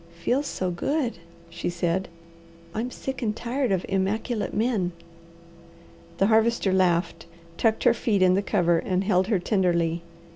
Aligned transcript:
"Feels 0.15 0.47
so 0.47 0.71
good," 0.71 1.19
she 1.47 1.69
said. 1.69 2.07
"I'm 2.73 2.89
sick 2.89 3.21
and 3.21 3.35
tired 3.35 3.71
of 3.71 3.85
immaculate 3.87 4.51
men." 4.51 4.93
The 6.17 6.25
Harvester 6.25 6.73
laughed, 6.73 7.27
tucked 7.55 7.83
her 7.83 7.93
feet 7.93 8.23
in 8.23 8.33
the 8.33 8.41
cover 8.41 8.79
and 8.79 9.03
held 9.03 9.27
her 9.27 9.37
tenderly. 9.37 10.01